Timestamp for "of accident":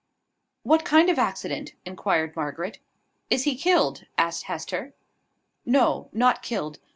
1.11-1.73